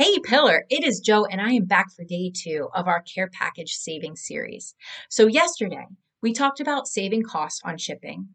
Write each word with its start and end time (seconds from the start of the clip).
Hey 0.00 0.18
Pillar, 0.18 0.64
it 0.70 0.82
is 0.82 1.00
Jo 1.00 1.26
and 1.26 1.42
I 1.42 1.50
am 1.50 1.66
back 1.66 1.92
for 1.94 2.06
day 2.06 2.32
two 2.34 2.70
of 2.74 2.88
our 2.88 3.02
care 3.02 3.28
package 3.28 3.74
saving 3.74 4.16
series. 4.16 4.74
So 5.10 5.26
yesterday 5.26 5.84
we 6.22 6.32
talked 6.32 6.58
about 6.58 6.88
saving 6.88 7.22
costs 7.22 7.60
on 7.66 7.76
shipping. 7.76 8.28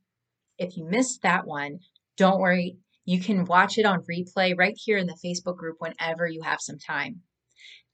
If 0.60 0.78
you 0.78 0.86
missed 0.86 1.24
that 1.24 1.48
one, 1.48 1.80
don't 2.18 2.40
worry. 2.40 2.78
You 3.04 3.20
can 3.20 3.46
watch 3.46 3.80
it 3.80 3.86
on 3.88 4.04
replay 4.04 4.56
right 4.56 4.78
here 4.78 5.00
in 5.00 5.08
the 5.08 5.18
Facebook 5.26 5.58
group 5.58 5.78
whenever 5.80 6.28
you 6.28 6.44
have 6.44 6.62
some 6.62 6.78
time. 6.78 7.22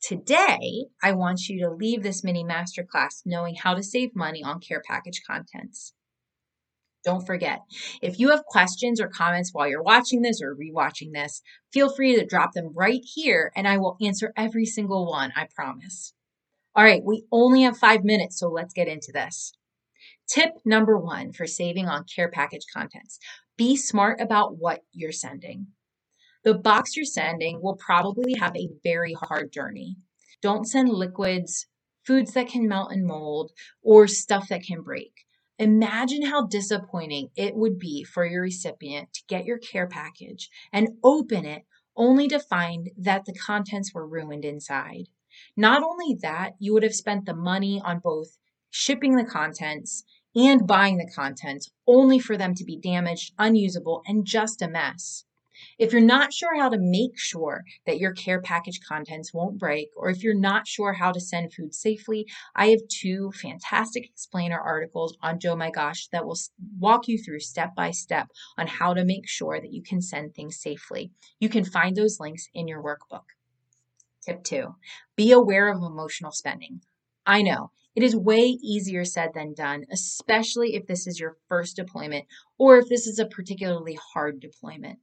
Today, 0.02 0.88
I 1.02 1.14
want 1.14 1.48
you 1.48 1.62
to 1.62 1.74
leave 1.74 2.04
this 2.04 2.26
mini 2.26 2.44
masterclass 2.44 3.22
knowing 3.26 3.56
how 3.56 3.74
to 3.74 3.84
save 3.84 4.14
money 4.14 4.44
on 4.44 4.60
care 4.60 4.82
package 4.86 5.22
contents. 5.26 5.94
Don't 7.04 7.26
forget, 7.26 7.62
if 8.02 8.20
you 8.20 8.30
have 8.30 8.46
questions 8.46 9.02
or 9.02 9.08
comments 9.08 9.52
while 9.54 9.68
you're 9.68 9.82
watching 9.82 10.22
this 10.22 10.40
or 10.42 10.56
rewatching 10.56 11.14
this, 11.14 11.42
feel 11.74 11.94
free 11.94 12.16
to 12.16 12.26
drop 12.26 12.54
them 12.54 12.72
right 12.76 13.02
here 13.04 13.52
and 13.56 13.68
I 13.68 13.78
will 13.78 13.98
answer 14.02 14.32
every 14.38 14.66
single 14.66 15.10
one, 15.10 15.34
I 15.36 15.48
promise. 15.56 16.14
All 16.76 16.84
right, 16.84 17.04
we 17.04 17.26
only 17.32 17.64
have 17.64 17.78
five 17.78 18.04
minutes, 18.04 18.40
so 18.40 18.50
let's 18.50 18.74
get 18.74 18.88
into 18.88 19.12
this. 19.12 19.54
Tip 20.28 20.52
number 20.64 20.98
one 20.98 21.34
for 21.34 21.48
saving 21.48 21.88
on 21.88 22.06
care 22.06 22.30
package 22.30 22.66
contents 22.74 23.20
be 23.58 23.76
smart 23.76 24.22
about 24.22 24.58
what 24.58 24.82
you're 24.92 25.12
sending. 25.12 25.68
The 26.44 26.54
box 26.54 26.96
you're 26.96 27.06
sending 27.06 27.62
will 27.62 27.76
probably 27.76 28.34
have 28.34 28.56
a 28.56 28.70
very 28.84 29.14
hard 29.14 29.52
journey. 29.52 29.98
Don't 30.42 30.66
send 30.66 30.90
liquids, 30.90 31.68
foods 32.06 32.34
that 32.34 32.48
can 32.48 32.68
melt 32.68 32.92
and 32.92 33.06
mold, 33.06 33.52
or 33.84 34.08
stuff 34.08 34.48
that 34.50 34.64
can 34.64 34.82
break. 34.82 35.14
Imagine 35.60 36.26
how 36.26 36.48
disappointing 36.48 37.30
it 37.36 37.56
would 37.56 37.78
be 37.78 38.04
for 38.04 38.26
your 38.26 38.42
recipient 38.42 39.14
to 39.14 39.22
get 39.28 39.46
your 39.46 39.58
care 39.58 39.88
package 39.88 40.50
and 40.72 40.98
open 41.04 41.46
it 41.46 41.66
only 41.96 42.28
to 42.28 42.40
find 42.40 42.90
that 42.98 43.26
the 43.26 43.34
contents 43.34 43.94
were 43.94 44.08
ruined 44.08 44.46
inside. 44.46 45.08
Not 45.56 45.84
only 45.84 46.18
that, 46.22 46.54
you 46.60 46.74
would 46.74 46.84
have 46.84 46.96
spent 46.96 47.26
the 47.26 47.36
money 47.36 47.82
on 47.84 48.00
both 48.00 48.38
shipping 48.70 49.16
the 49.16 49.26
contents 49.26 50.04
and 50.34 50.66
buying 50.66 50.98
the 50.98 51.12
contents 51.14 51.70
only 51.86 52.20
for 52.20 52.38
them 52.38 52.56
to 52.56 52.64
be 52.64 52.78
damaged, 52.78 53.34
unusable, 53.38 54.02
and 54.06 54.26
just 54.26 54.62
a 54.62 54.68
mess. 54.68 55.26
If 55.78 55.92
you're 55.92 56.02
not 56.02 56.34
sure 56.34 56.58
how 56.58 56.70
to 56.70 56.78
make 56.80 57.18
sure 57.18 57.64
that 57.86 58.00
your 58.00 58.14
care 58.14 58.42
package 58.42 58.80
contents 58.88 59.34
won't 59.34 59.60
break, 59.60 59.90
or 59.96 60.10
if 60.10 60.24
you're 60.24 60.34
not 60.34 60.68
sure 60.68 60.94
how 60.94 61.12
to 61.12 61.20
send 61.20 61.54
food 61.54 61.74
safely, 61.74 62.26
I 62.56 62.68
have 62.68 62.88
two 62.88 63.32
fantastic 63.42 64.06
explainer 64.06 64.60
articles 64.60 65.18
on 65.22 65.40
Jo 65.40 65.56
My 65.56 65.72
Gosh 65.72 66.08
that 66.12 66.26
will 66.26 66.38
walk 66.80 67.08
you 67.08 67.18
through 67.18 67.40
step 67.40 67.76
by 67.76 67.92
step 67.92 68.28
on 68.58 68.68
how 68.68 68.94
to 68.94 69.06
make 69.06 69.28
sure 69.28 69.60
that 69.60 69.74
you 69.74 69.82
can 69.82 70.02
send 70.02 70.34
things 70.34 70.60
safely. 70.60 71.12
You 71.40 71.50
can 71.50 71.66
find 71.66 71.96
those 71.96 72.20
links 72.20 72.48
in 72.54 72.68
your 72.68 72.82
workbook. 72.82 73.26
Tip 74.24 74.44
two, 74.44 74.76
be 75.16 75.32
aware 75.32 75.68
of 75.70 75.82
emotional 75.82 76.32
spending. 76.32 76.82
I 77.26 77.42
know 77.42 77.72
it 77.96 78.04
is 78.04 78.16
way 78.16 78.58
easier 78.62 79.04
said 79.04 79.34
than 79.34 79.54
done, 79.54 79.86
especially 79.92 80.76
if 80.76 80.88
this 80.88 81.08
is 81.08 81.20
your 81.20 81.38
first 81.50 81.76
deployment 81.76 82.26
or 82.58 82.78
if 82.78 82.88
this 82.88 83.06
is 83.06 83.20
a 83.20 83.26
particularly 83.26 83.98
hard 84.14 84.40
deployment. 84.40 85.00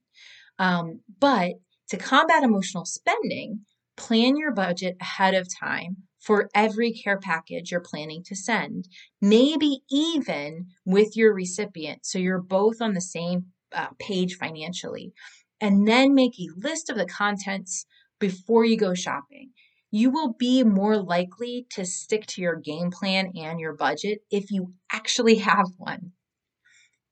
Um, 0.58 1.00
but 1.20 1.54
to 1.90 1.96
combat 1.96 2.42
emotional 2.42 2.84
spending, 2.84 3.60
plan 3.96 4.36
your 4.36 4.52
budget 4.52 4.96
ahead 5.00 5.34
of 5.34 5.48
time 5.60 5.96
for 6.20 6.50
every 6.54 6.92
care 6.92 7.18
package 7.18 7.70
you're 7.70 7.80
planning 7.80 8.22
to 8.24 8.36
send, 8.36 8.88
maybe 9.20 9.80
even 9.90 10.66
with 10.84 11.16
your 11.16 11.32
recipient. 11.32 12.04
So 12.04 12.18
you're 12.18 12.42
both 12.42 12.80
on 12.80 12.94
the 12.94 13.00
same 13.00 13.46
uh, 13.72 13.88
page 13.98 14.34
financially. 14.34 15.12
And 15.60 15.86
then 15.86 16.14
make 16.14 16.38
a 16.38 16.48
list 16.56 16.90
of 16.90 16.96
the 16.96 17.06
contents 17.06 17.86
before 18.18 18.64
you 18.64 18.76
go 18.76 18.94
shopping. 18.94 19.50
You 19.90 20.10
will 20.10 20.34
be 20.34 20.62
more 20.64 20.98
likely 20.98 21.66
to 21.70 21.84
stick 21.84 22.26
to 22.26 22.42
your 22.42 22.56
game 22.56 22.90
plan 22.90 23.32
and 23.34 23.58
your 23.58 23.74
budget 23.74 24.18
if 24.30 24.50
you 24.50 24.74
actually 24.92 25.36
have 25.50 25.66
one. 25.76 26.12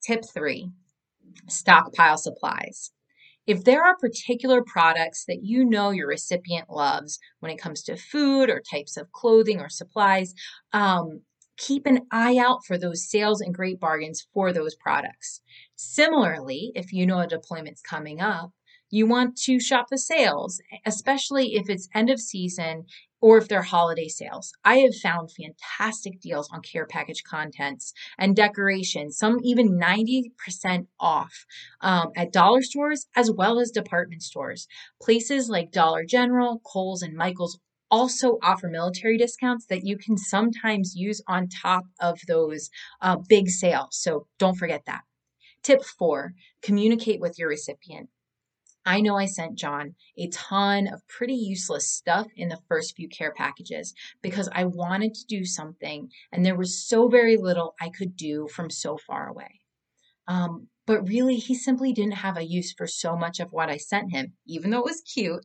Tip 0.03 0.25
three 0.33 0.71
stockpile 1.49 2.19
supplies. 2.19 2.93
If 3.47 3.65
there 3.65 3.85
are 3.85 3.97
particular 3.97 4.63
products 4.63 5.25
that 5.27 5.43
you 5.43 5.65
know 5.65 5.91
your 5.91 6.09
recipient 6.09 6.69
loves 6.71 7.19
when 7.41 7.53
it 7.53 7.59
comes 7.59 7.83
to 7.85 7.97
food 7.97 8.51
or 8.51 8.61
types 8.61 8.97
of 8.97 9.13
clothing 9.13 9.61
or 9.61 9.69
supplies, 9.69 10.35
um, 10.73 11.21
keep 11.57 11.87
an 11.87 12.01
eye 12.11 12.37
out 12.37 12.65
for 12.67 12.77
those 12.77 13.09
sales 13.09 13.41
and 13.41 13.55
great 13.55 13.81
bargains 13.81 14.27
for 14.35 14.53
those 14.53 14.75
products. 14.75 15.41
Similarly, 15.75 16.73
if 16.75 16.93
you 16.93 17.07
know 17.07 17.21
a 17.21 17.27
deployment's 17.27 17.81
coming 17.81 18.21
up, 18.21 18.53
you 18.91 19.07
want 19.07 19.37
to 19.37 19.59
shop 19.59 19.87
the 19.91 19.99
sales, 19.99 20.61
especially 20.85 21.55
if 21.55 21.69
it's 21.69 21.89
end 21.95 22.11
of 22.11 22.21
season 22.21 22.85
or 23.27 23.39
if 23.39 23.49
they're 23.49 23.63
holiday 23.63 24.07
sales. 24.07 24.53
I 24.65 24.77
have 24.77 24.95
found 24.95 25.33
fantastic 25.33 26.21
deals 26.21 26.49
on 26.53 26.63
care 26.63 26.87
package 26.87 27.25
contents 27.25 27.93
and 28.17 28.37
decorations, 28.37 29.19
some 29.19 29.41
even 29.43 29.77
90% 29.77 30.87
off 31.01 31.45
um, 31.81 32.13
at 32.15 32.33
dollar 32.33 32.63
stores 32.63 33.09
as 33.17 33.29
well 33.29 33.59
as 33.59 33.73
department 33.73 34.23
stores. 34.23 34.69
Places 35.03 35.49
like 35.49 35.73
Dollar 35.73 36.05
General, 36.05 36.61
Kohl's, 36.61 37.03
and 37.03 37.17
Michael's 37.17 37.59
also 37.91 38.39
offer 38.45 38.69
military 38.69 39.19
discounts 39.19 39.67
that 39.67 39.85
you 39.85 39.99
can 39.99 40.17
sometimes 40.17 40.95
use 40.95 41.21
on 41.27 41.49
top 41.49 41.87
of 41.99 42.21
those 42.29 42.71
uh, 43.01 43.17
big 43.29 43.49
sales. 43.49 43.99
So 43.99 44.29
don't 44.39 44.55
forget 44.57 44.85
that. 44.87 45.01
Tip 45.65 45.83
four 45.83 46.35
communicate 46.63 47.21
with 47.21 47.41
your 47.41 47.49
recipient. 47.49 48.09
I 48.87 49.01
know 49.01 49.17
I 49.17 49.27
sent 49.27 49.59
John 49.59 49.97
a 50.17 50.29
ton 50.29 50.87
of 50.87 51.07
pretty 51.09 51.35
useless 51.35 51.91
stuff 51.91 52.29
in 52.37 52.49
the 52.49 52.61
first 52.69 52.95
few 52.95 53.09
care 53.09 53.33
packages 53.33 53.93
because 54.23 54.49
I 54.53 54.65
wanted 54.65 55.15
to 55.15 55.27
do 55.27 55.45
something 55.45 56.09
and 56.31 56.47
there 56.47 56.57
was 56.57 56.87
so 56.87 57.09
very 57.09 57.37
little 57.37 57.75
I 57.81 57.91
could 57.91 58.17
do 58.17 58.47
from 58.47 58.71
so 58.71 58.97
far 58.97 59.29
away. 59.29 59.61
Um, 60.29 60.69
but 60.87 61.09
really, 61.09 61.37
he 61.37 61.55
simply 61.57 61.93
didn't 61.93 62.13
have 62.13 62.37
a 62.37 62.45
use 62.45 62.73
for 62.73 62.87
so 62.87 63.17
much 63.17 63.41
of 63.41 63.53
what 63.53 63.69
I 63.69 63.77
sent 63.77 64.13
him, 64.13 64.35
even 64.47 64.71
though 64.71 64.79
it 64.79 64.85
was 64.85 65.01
cute. 65.03 65.45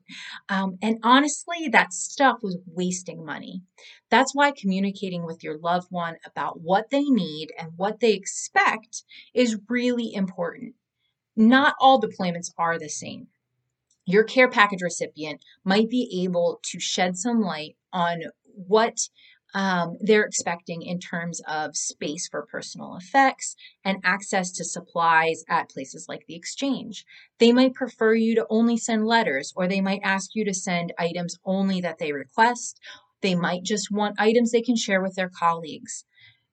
Um, 0.50 0.78
and 0.84 1.00
honestly, 1.04 1.68
that 1.70 1.94
stuff 1.94 2.38
was 2.44 2.60
wasting 2.68 3.26
money. 3.26 3.64
That's 4.12 4.36
why 4.36 4.52
communicating 4.52 5.26
with 5.26 5.44
your 5.44 5.58
loved 5.58 5.88
one 5.90 6.18
about 6.26 6.62
what 6.62 6.92
they 6.92 7.04
need 7.04 7.50
and 7.58 7.72
what 7.76 8.00
they 8.00 8.14
expect 8.14 9.04
is 9.34 9.58
really 9.68 10.14
important 10.14 10.76
not 11.36 11.76
all 11.80 12.02
deployments 12.02 12.52
are 12.58 12.78
the 12.78 12.90
same. 12.90 13.28
Your 14.06 14.24
care 14.24 14.50
package 14.50 14.82
recipient 14.82 15.44
might 15.64 15.90
be 15.90 16.24
able 16.24 16.60
to 16.64 16.80
shed 16.80 17.18
some 17.18 17.42
light 17.42 17.78
on 17.94 18.24
what 18.44 18.98
um, 19.54 19.98
they're 20.00 20.24
expecting 20.24 20.82
in 20.82 21.00
terms 21.00 21.42
of 21.48 21.76
space 21.76 22.28
for 22.30 22.46
personal 22.46 22.96
effects 22.96 23.56
and 23.84 24.00
access 24.04 24.52
to 24.54 24.64
supplies 24.64 25.44
at 25.50 25.70
places 25.70 26.06
like 26.08 26.26
the 26.28 26.36
exchange. 26.36 27.06
They 27.38 27.52
might 27.52 27.74
prefer 27.74 28.14
you 28.14 28.36
to 28.36 28.48
only 28.50 28.78
send 28.78 29.06
letters, 29.06 29.52
or 29.56 29.68
they 29.68 29.82
might 29.82 30.02
ask 30.04 30.32
you 30.36 30.46
to 30.46 30.54
send 30.54 30.94
items 30.98 31.38
only 31.44 31.82
that 31.82 32.00
they 32.00 32.14
request. 32.14 32.80
They 33.22 33.36
might 33.36 33.64
just 33.64 33.92
want 33.92 34.16
items 34.20 34.52
they 34.52 34.62
can 34.62 34.78
share 34.78 35.02
with 35.02 35.16
their 35.16 35.30
colleagues. 35.30 36.06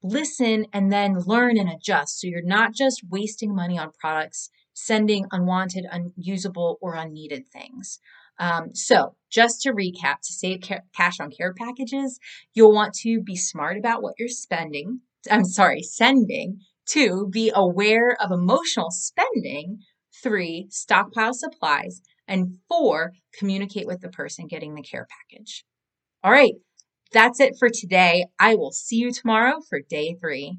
Listen 0.02 0.66
and 0.72 0.92
then 0.92 1.18
learn 1.20 1.56
and 1.56 1.68
adjust 1.68 2.20
so 2.20 2.26
you're 2.26 2.42
not 2.42 2.72
just 2.72 3.02
wasting 3.08 3.54
money 3.54 3.78
on 3.78 3.90
products 3.98 4.50
sending 4.84 5.26
unwanted, 5.32 5.84
unusable, 5.90 6.78
or 6.80 6.94
unneeded 6.94 7.48
things. 7.48 7.98
Um, 8.38 8.74
so, 8.74 9.16
just 9.30 9.62
to 9.62 9.72
recap, 9.72 10.20
to 10.22 10.32
save 10.32 10.60
ca- 10.62 10.82
cash 10.96 11.18
on 11.20 11.30
care 11.30 11.52
packages, 11.52 12.18
you'll 12.54 12.72
want 12.72 12.94
to 13.02 13.20
be 13.20 13.36
smart 13.36 13.76
about 13.76 14.02
what 14.02 14.14
you're 14.18 14.28
spending. 14.28 15.00
I'm 15.30 15.44
sorry, 15.44 15.82
sending. 15.82 16.60
Two, 16.86 17.28
be 17.30 17.50
aware 17.54 18.16
of 18.20 18.30
emotional 18.30 18.90
spending. 18.90 19.78
Three, 20.22 20.68
stockpile 20.70 21.34
supplies. 21.34 22.00
And 22.26 22.58
four, 22.68 23.12
communicate 23.38 23.86
with 23.86 24.00
the 24.00 24.08
person 24.08 24.46
getting 24.46 24.74
the 24.74 24.82
care 24.82 25.06
package. 25.30 25.64
All 26.22 26.30
right, 26.30 26.54
that's 27.12 27.40
it 27.40 27.54
for 27.58 27.68
today. 27.72 28.26
I 28.38 28.54
will 28.54 28.72
see 28.72 28.96
you 28.96 29.12
tomorrow 29.12 29.60
for 29.68 29.80
day 29.80 30.16
three. 30.20 30.58